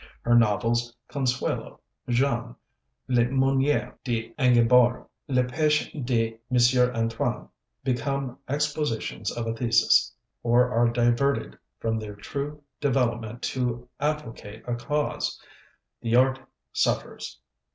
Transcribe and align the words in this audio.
Her 0.23 0.33
novels 0.35 0.97
Consuelo, 1.09 1.79
Jeanne, 2.09 2.55
Le 3.07 3.25
Meunier 3.25 3.99
d'Angibault, 4.03 5.05
Le 5.27 5.43
P├®ch├® 5.43 5.91
de 6.03 6.39
M. 6.51 6.95
Antoine, 6.95 7.47
become 7.83 8.39
expositions 8.49 9.29
of 9.29 9.45
a 9.45 9.53
thesis, 9.53 10.11
or 10.41 10.71
are 10.71 10.89
diverted 10.89 11.55
from 11.79 11.99
their 11.99 12.15
true 12.15 12.63
development 12.79 13.43
to 13.43 13.87
advocate 13.99 14.63
a 14.67 14.73
cause. 14.73 15.39
The 16.01 16.15
art 16.15 16.39
suffers. 16.73 17.39